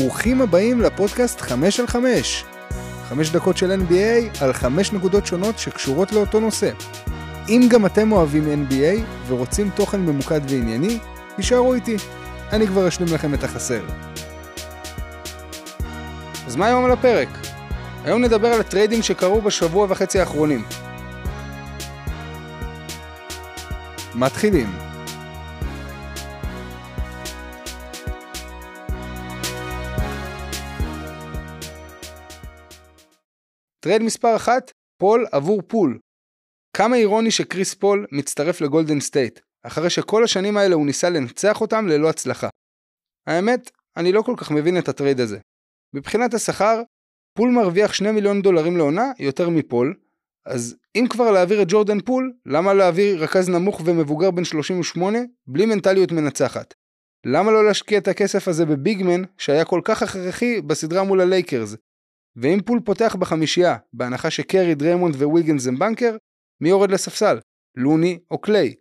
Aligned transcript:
ברוכים 0.00 0.40
הבאים 0.40 0.80
לפודקאסט 0.80 1.40
5 1.40 1.80
על 1.80 1.86
5. 1.86 2.44
5 3.08 3.30
דקות 3.30 3.56
של 3.56 3.80
NBA 3.80 4.42
על 4.42 4.52
5 4.52 4.92
נקודות 4.92 5.26
שונות 5.26 5.58
שקשורות 5.58 6.12
לאותו 6.12 6.40
נושא. 6.40 6.70
אם 7.48 7.68
גם 7.70 7.86
אתם 7.86 8.12
אוהבים 8.12 8.66
NBA 8.68 9.00
ורוצים 9.28 9.70
תוכן 9.74 10.00
ממוקד 10.00 10.40
וענייני, 10.48 10.98
תישארו 11.36 11.74
איתי. 11.74 11.96
אני 12.52 12.66
כבר 12.66 12.88
אשלים 12.88 13.14
לכם 13.14 13.34
את 13.34 13.44
החסר. 13.44 13.82
אז 16.46 16.56
מה 16.56 16.66
היום 16.66 16.84
על 16.84 16.92
הפרק? 16.92 17.28
היום 18.04 18.22
נדבר 18.24 18.48
על 18.48 18.60
הטריידים 18.60 19.02
שקרו 19.02 19.40
בשבוע 19.40 19.86
וחצי 19.90 20.20
האחרונים. 20.20 20.64
מתחילים. 24.14 24.89
trade 33.82 34.02
מספר 34.02 34.36
1, 34.36 34.72
פול 35.00 35.26
עבור 35.32 35.62
פול. 35.66 35.98
כמה 36.76 36.96
אירוני 36.96 37.30
שקריס 37.30 37.74
פול 37.74 38.06
מצטרף 38.12 38.60
לגולדן 38.60 39.00
סטייט, 39.00 39.40
אחרי 39.62 39.90
שכל 39.90 40.24
השנים 40.24 40.56
האלה 40.56 40.74
הוא 40.74 40.86
ניסה 40.86 41.10
לנצח 41.10 41.60
אותם 41.60 41.86
ללא 41.88 42.10
הצלחה. 42.10 42.48
האמת, 43.26 43.70
אני 43.96 44.12
לא 44.12 44.22
כל 44.22 44.34
כך 44.36 44.50
מבין 44.50 44.78
את 44.78 44.88
ה 44.88 44.93
trade 44.93 45.20
הזה. 45.20 45.38
מבחינת 45.94 46.34
השכר, 46.34 46.82
פול 47.38 47.50
מרוויח 47.50 47.92
2 47.92 48.14
מיליון 48.14 48.42
דולרים 48.42 48.76
לעונה 48.76 49.12
יותר 49.18 49.48
מפול, 49.48 49.94
אז 50.46 50.76
אם 50.96 51.04
כבר 51.10 51.30
להעביר 51.30 51.62
את 51.62 51.66
ג'ורדן 51.70 52.00
פול, 52.00 52.32
למה 52.46 52.74
להעביר 52.74 53.22
רכז 53.22 53.48
נמוך 53.48 53.80
ומבוגר 53.84 54.30
בן 54.30 54.44
38 54.44 55.18
בלי 55.46 55.66
מנטליות 55.66 56.12
מנצחת? 56.12 56.74
למה 57.26 57.50
לא 57.50 57.64
להשקיע 57.64 57.98
את 57.98 58.08
הכסף 58.08 58.48
הזה 58.48 58.66
ב 58.66 58.74
big 58.74 58.98
man 58.98 59.22
שהיה 59.38 59.64
כל 59.64 59.80
כך 59.84 60.02
הכרחי 60.02 60.60
בסדרה 60.60 61.04
מול 61.04 61.20
הלייקרס? 61.20 61.76
ואם 62.36 62.58
פול 62.66 62.80
פותח 62.84 63.16
בחמישייה, 63.16 63.76
בהנחה 63.92 64.30
שקרי, 64.30 64.74
דריימונד 64.74 65.14
וויגנס 65.14 65.66
הם 65.66 65.78
בנקר, 65.78 66.16
מי 66.60 66.68
יורד 66.68 66.90
לספסל? 66.90 67.38
לוני 67.76 68.18
או 68.30 68.38
קליי? 68.38 68.74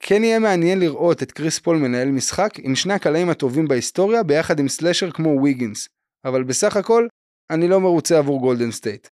כן 0.00 0.24
יהיה 0.24 0.38
מעניין 0.38 0.80
לראות 0.80 1.22
את 1.22 1.32
קריס 1.32 1.58
פול 1.58 1.76
מנהל 1.76 2.08
משחק 2.08 2.50
עם 2.58 2.74
שני 2.74 2.94
הקלעים 2.94 3.30
הטובים 3.30 3.68
בהיסטוריה 3.68 4.22
ביחד 4.22 4.58
עם 4.58 4.68
slasher 4.68 5.10
כמו 5.10 5.28
וויגנס, 5.28 5.88
אבל 6.24 6.44
בסך 6.44 6.76
הכל, 6.76 7.08
אני 7.50 7.68
לא 7.68 7.80
מרוצה 7.80 8.18
עבור 8.18 8.40
גולדן 8.40 8.70
סטייט. 8.70 9.08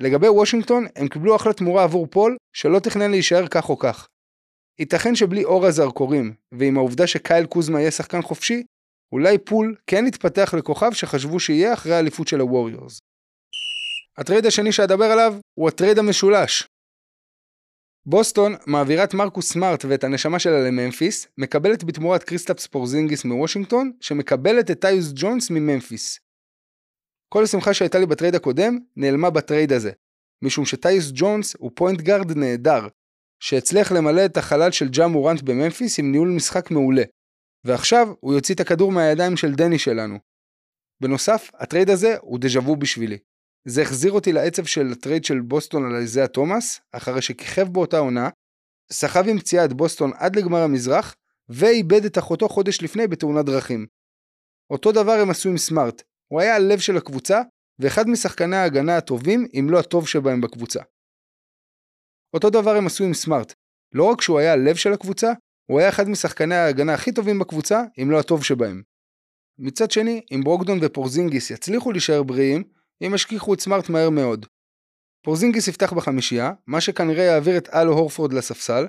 לגבי 0.00 0.28
וושינגטון, 0.28 0.86
הם 0.96 1.08
קיבלו 1.08 1.36
אחלה 1.36 1.52
תמורה 1.52 1.84
עבור 1.84 2.06
פול, 2.06 2.36
שלא 2.52 2.78
תכנן 2.78 3.10
להישאר 3.10 3.48
כך 3.48 3.68
או 3.68 3.78
כך. 3.78 4.08
ייתכן 4.78 5.14
שבלי 5.14 5.44
אור 5.44 5.66
הזרקורים, 5.66 6.34
ועם 6.52 6.76
העובדה 6.76 7.06
שקייל 7.06 7.46
קוזמה 7.46 7.80
יהיה 7.80 7.90
שחקן 7.90 8.22
חופשי, 8.22 8.62
אולי 9.12 9.38
פול 9.38 9.76
כן 9.86 10.06
יתפתח 10.06 10.54
לכוכב 10.58 10.92
שחשבו 10.92 11.40
שיהיה 11.40 11.74
אחרי 11.74 11.94
האליפות 11.94 12.28
של 12.28 12.40
הווריורס. 12.40 12.98
ה 14.18 14.23
trade 14.23 14.46
השני 14.46 14.72
שאדבר 14.72 15.04
עליו 15.04 15.34
הוא 15.54 15.68
ה 15.68 15.73
trade 15.73 15.98
המשולש. 15.98 16.68
בוסטון 18.06 18.54
מעבירה 18.66 19.04
את 19.04 19.14
מרקוס 19.14 19.52
סמארט 19.52 19.84
ואת 19.84 20.04
הנשמה 20.04 20.38
שלה 20.38 20.68
לממפיס, 20.68 21.26
מקבלת 21.38 21.84
בתמורת 21.84 22.22
קריסטפס 22.22 22.66
פורזינגיס 22.66 23.24
מוושינגטון, 23.24 23.92
שמקבלת 24.00 24.70
את 24.70 24.80
טיוס 24.80 25.12
ג'ונס 25.14 25.50
מממפיס. 25.50 26.18
כל 27.28 27.44
השמחה 27.44 27.74
שהייתה 27.74 27.98
לי 27.98 28.06
ב 28.06 28.11
trade 28.11 28.34
הקודם, 28.34 28.78
נעלמה 28.96 29.30
ב 29.30 29.37
trade 29.37 29.72
הזה, 29.72 29.90
משום 30.44 30.64
שטיוס 30.64 31.10
ג'ונס 31.14 31.56
הוא 31.58 31.70
point 31.74 32.00
guard 32.00 32.32
נהדר, 32.36 32.88
שהצליח 33.42 33.92
למלא 33.92 34.24
את 34.24 34.36
החלל 34.36 34.70
של 34.70 34.88
ג'ה 34.88 35.06
מורנט 35.06 35.42
בממפיס 35.42 35.98
עם 35.98 36.12
ניהול 36.12 36.28
משחק 36.28 36.70
מעולה. 36.70 37.02
ועכשיו 37.64 38.08
הוא 38.20 38.34
יוציא 38.34 38.54
את 38.54 38.60
הכדור 38.60 38.92
מהידיים 38.92 39.36
של 39.36 39.54
דני 39.54 39.78
שלנו. 39.78 40.18
בנוסף, 41.02 41.50
ה 41.54 41.60
trade 41.60 41.90
הזה 41.90 42.16
הוא 42.20 42.38
דז'ה 42.38 42.60
וו 42.60 42.76
בשבילי. 42.76 43.18
זה 43.68 43.82
החזיר 43.82 44.12
אותי 44.12 44.32
לעצב 44.32 44.64
של 44.64 44.86
ה 44.92 44.97
trade 44.97 45.24
של 45.24 45.40
בוסטון 45.40 45.84
על 45.84 45.96
איזאה 45.96 46.28
תומאס, 46.28 46.80
אחרי 46.92 47.22
שכיכב 47.22 47.68
באותה 47.72 47.98
עונה, 47.98 48.28
סחב 48.92 49.24
עם 49.28 49.38
פציעה 49.38 49.64
את 49.64 49.72
בוסטון 49.72 50.10
עד 50.14 50.36
לגמר 50.36 50.58
המזרח, 50.58 51.14
ואיבד 51.48 52.04
את 52.04 52.18
אחותו 52.18 52.48
חודש 52.48 52.82
לפני 52.82 53.06
בתאונת 53.06 53.44
דרכים. 53.44 53.86
אותו 54.70 54.92
דבר 54.92 55.12
הם 55.12 55.30
עשו 55.30 55.48
עם 55.48 55.58
סמארט, 55.58 56.02
הוא 56.32 56.40
היה 56.40 56.56
הלב 56.56 56.78
של 56.78 56.96
הקבוצה, 56.96 57.42
ואחד 57.78 58.08
משחקני 58.08 58.56
ההגנה 58.56 58.96
הטובים, 58.96 59.46
אם 59.54 59.66
לא 59.70 59.78
הטוב 59.78 60.08
שבהם 60.08 60.40
בקבוצה. 60.40 60.80
אותו 62.34 62.50
דבר 62.50 62.70
הם 62.76 62.86
עשו 62.86 63.04
עם 63.04 63.14
סמארט, 63.14 63.54
לא 63.94 64.04
רק 64.04 64.20
שהוא 64.20 64.38
היה 64.38 64.52
הלב 64.52 64.76
של 64.76 64.92
הקבוצה, 64.92 65.32
הוא 65.72 65.80
היה 65.80 65.88
אחד 65.88 66.08
משחקני 66.08 66.54
ההגנה 66.54 66.94
הכי 66.94 67.12
טובים 67.12 67.38
בקבוצה, 67.38 67.82
אם 68.02 68.10
לא 68.10 68.20
הטוב 68.20 68.44
שבהם. 68.44 68.82
מצד 69.58 69.90
שני, 69.90 70.20
אם 70.34 70.40
ברוגדון 70.44 70.78
ופורזינגיס 70.82 71.50
יצליחו 71.50 71.92
להישאר 71.92 72.22
בריאים, 72.22 72.64
הם 73.00 73.14
ישכיחו 73.14 73.54
את 73.54 73.60
סמארט 73.60 73.88
מהר 73.88 74.10
מאוד. 74.10 74.46
פורזינגיס 75.24 75.68
יפתח 75.68 75.92
בחמישייה, 75.92 76.52
מה 76.66 76.80
שכנראה 76.80 77.24
יעביר 77.24 77.56
את 77.56 77.68
אל 77.68 77.92
הורפורד 77.92 78.32
לספסל, 78.32 78.86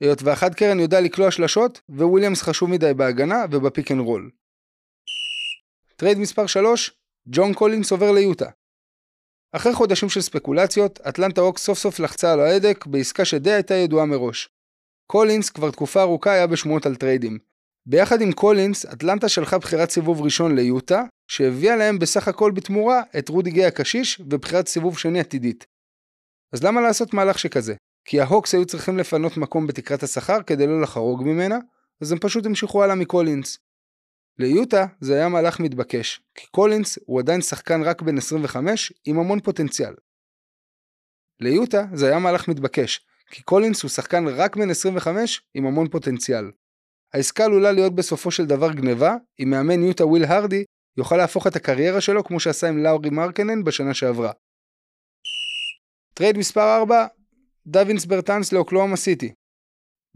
היות 0.00 0.22
והאחרון 0.22 0.80
יודע 0.80 1.00
לקלוע 1.00 1.30
שלשות, 1.30 1.80
וויליאמס 1.88 2.42
חשוב 2.42 2.70
מדי 2.70 2.94
בהגנה 2.94 3.44
וב 3.50 3.64
pick 3.64 3.92
and 3.92 4.00
roll. 4.00 4.30
trade 5.96 6.18
מספר 6.18 6.46
3, 6.46 6.90
ג'ון 7.28 7.54
קולינס 7.54 7.92
עובר 7.92 8.12
ליוטה. 8.12 8.50
אחרי 9.52 9.74
חודשים 9.74 10.08
של 10.08 10.20
ספקולציות, 10.20 11.00
אטלנטה 11.00 11.40
הוקס 11.40 11.62
סוף 11.62 11.78
סוף 11.78 12.00
לחצה 12.00 12.32
על 12.32 12.40
ההדק 12.40 12.86
בעסקה 12.86 13.24
שדי 13.24 13.52
הייתה 13.52 13.74
ידועה 13.74 14.06
מראש. 14.06 14.48
קולינס 15.10 15.50
כבר 15.50 15.70
תקופה 15.70 16.02
ארוכה 16.02 16.32
היה 16.32 16.46
בשמועות 16.46 16.86
על 16.86 16.96
טריידים. 16.96 17.38
ביחד 17.86 18.20
עם 18.20 18.32
קולינס, 18.32 18.86
אטלנטה 18.86 19.28
שלחה 19.28 19.58
בחירת 19.58 19.90
סיבוב 19.90 20.22
ראשון 20.22 20.54
ליוטה, 20.54 21.02
שהביאה 21.28 21.76
להם 21.76 21.98
בסך 21.98 22.28
הכל 22.28 22.50
בתמורה 22.50 23.02
את 23.18 23.28
רודי 23.28 23.50
גיי 23.50 23.66
הקשיש 23.66 24.20
ובחירת 24.30 24.68
סיבוב 24.68 24.98
שני 24.98 25.20
עתידית. 25.20 25.66
אז 26.52 26.64
למה 26.64 26.80
לעשות 26.80 27.14
מהלך 27.14 27.38
שכזה? 27.38 27.74
כי 28.04 28.20
ההוקס 28.20 28.54
היו 28.54 28.64
צריכים 28.64 28.98
לפנות 28.98 29.36
מקום 29.36 29.66
בתקרת 29.66 30.02
השכר 30.02 30.42
כדי 30.42 30.66
לא 30.66 30.80
לחרוג 30.80 31.22
ממנה, 31.22 31.58
אז 32.00 32.12
הם 32.12 32.18
פשוט 32.18 32.46
המשיכו 32.46 32.84
הלאה 32.84 32.94
מקולינס. 32.94 33.58
ליוטה 34.38 34.86
זה 35.00 35.14
היה 35.14 35.28
מהלך 35.28 35.60
מתבקש, 35.60 36.20
כי 36.34 36.46
קולינס 36.46 36.98
הוא 37.06 37.20
עדיין 37.20 37.42
שחקן 37.42 37.82
רק 37.82 38.02
בן 38.02 38.18
25 38.18 38.92
עם 39.04 39.18
המון 39.18 39.40
פוטנציאל. 39.40 39.94
ליוטה 41.40 41.84
זה 41.92 42.06
היה 42.06 42.18
מהלך 42.18 42.48
מתבקש, 42.48 43.06
כי 43.30 43.42
קולינס 43.42 43.82
הוא 43.82 43.88
שחקן 43.88 44.28
רק 44.28 44.56
בן 44.56 44.70
25 44.70 45.42
עם 45.54 45.66
המון 45.66 45.88
פוטנציאל. 45.88 46.50
העסקה 47.14 47.44
עלולה 47.44 47.72
להיות 47.72 47.94
בסופו 47.94 48.30
של 48.30 48.46
דבר 48.46 48.72
גניבה, 48.72 49.16
אם 49.42 49.50
מאמן 49.50 49.82
יוטה 49.82 50.06
וויל 50.06 50.24
הרדי 50.24 50.64
יוכל 50.96 51.16
להפוך 51.16 51.46
את 51.46 51.56
הקריירה 51.56 52.00
שלו 52.00 52.24
כמו 52.24 52.40
שעשה 52.40 52.68
עם 52.68 52.78
לאורי 52.78 53.10
מרקנן 53.10 53.64
בשנה 53.64 53.94
שעברה. 53.94 54.32
trade 56.14 56.38
מספר 56.38 56.76
4, 56.76 57.06
דאוויס 57.66 58.04
ברטאנס 58.04 58.52
לאוקלהומה 58.52 58.96
סיטי. 58.96 59.32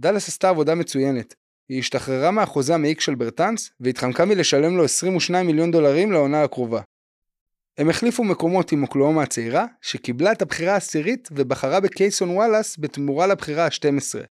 דאלאס 0.01 0.29
עשתה 0.29 0.49
עבודה 0.49 0.75
מצוינת. 0.75 1.35
היא 1.69 1.79
השתחררה 1.79 2.31
מהחוזה 2.31 2.75
המעיק 2.75 3.01
של 3.01 3.15
ברטאנס 3.15 3.71
והתחמקה 3.81 4.25
מלשלם 4.25 4.77
לו 4.77 4.85
22 4.85 5.47
מיליון 5.47 5.71
דולרים 5.71 6.13
לעונה 6.13 6.43
הקרובה. 6.43 6.83
הם 7.79 7.91
החליפו 7.91 8.25
מקומות 8.25 8.73
עם 8.73 8.83
אוקלהומה 8.83 9.23
הצעירה, 9.23 9.67
שקיבלה 9.81 10.33
את 10.33 10.43
הבחירה 10.43 10.75
העשירית 10.75 11.29
ובחרה 11.33 11.81
בקייסון 11.81 12.31
וואלאס 12.31 12.77
בתמורה 12.79 13.27
לבחירה 13.27 13.65
ה-12. 13.65 14.27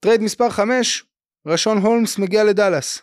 trade 0.00 0.20
מספר 0.20 0.50
5, 0.50 1.04
רשון 1.46 1.78
הולמס 1.78 2.18
מגיע 2.18 2.44
לדאלאס. 2.44 3.02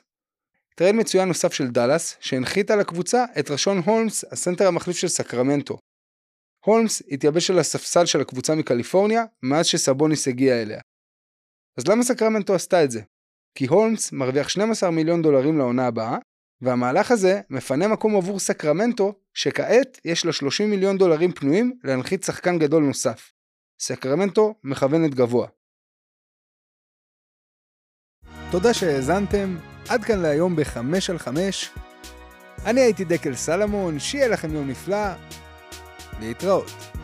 trade 0.75 0.96
מצוין 0.96 1.28
נוסף 1.28 1.53
של 1.53 1.68
דאלאס, 1.68 2.18
שהנחיתה 2.20 2.75
לקבוצה 2.75 3.25
את 3.40 3.52
רשון 3.52 3.78
הולמס, 3.86 4.24
ה 4.31 4.37
center 4.37 4.68
המחליף 4.68 4.97
של 4.97 5.08
סקרמנטו. 5.08 5.78
הולמס 6.66 7.02
התייבש 7.12 7.50
על 7.50 7.59
הספסל 7.59 8.06
של 8.06 8.22
הקבוצה 8.22 8.56
מקליפורניה, 8.56 9.24
מאז 9.44 9.66
שסבוניס 9.66 10.28
הגיע 10.28 10.62
אליה. 10.62 10.81
אז 11.78 11.88
למה 11.88 12.03
סקרמנטו 12.03 12.56
עשתה 12.56 12.84
את 12.84 12.91
זה? 12.91 13.02
כי 13.58 13.66
הולמס 13.66 14.12
מרוויח 14.12 14.50
12 14.50 14.91
מיליון 14.91 15.22
דולרים 15.22 15.58
לעונה 15.58 15.88
הבאה, 15.88 16.17
והמהלך 16.61 17.11
הזה 17.11 17.41
מפנה 17.50 17.88
מקום 17.88 18.16
עבור 18.16 18.40
סקרמנטו, 18.40 19.14
שכעת 19.34 20.00
יש 20.06 20.26
לה 20.26 20.34
30 20.34 20.70
מיליון 20.70 20.97
דולרים 20.97 21.32
פנויים 21.32 21.79
להנחית 21.84 22.23
שחקן 22.23 22.59
גדול 22.59 22.84
נוסף. 22.84 23.32
סקרמנטו 23.79 24.56
מכוונת 24.64 25.16
גבוה. 25.16 25.47
תודה 28.52 28.73
שהאזנתם, 28.73 29.58
עד 29.90 30.03
כאן 30.03 30.20
להיום 30.20 30.56
ב-5 30.56 30.78
על 31.09 31.17
5. 31.17 31.72
אני 32.66 32.82
הייתי 32.82 33.06
דקל 33.06 33.35
סלמון, 33.35 34.00
שיהיה 34.00 34.28
לכם 34.28 34.53
יום 34.53 34.70
נפלא, 34.70 35.08
להתראות. 36.20 36.98